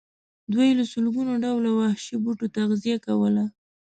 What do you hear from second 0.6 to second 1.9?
له لسګونو ډوله